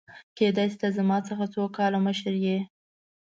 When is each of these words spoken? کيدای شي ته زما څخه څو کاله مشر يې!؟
کيدای 0.37 0.67
شي 0.71 0.77
ته 0.81 0.87
زما 0.97 1.17
څخه 1.27 1.45
څو 1.53 1.63
کاله 1.77 1.99
مشر 2.07 2.33
يې!؟ 2.45 2.57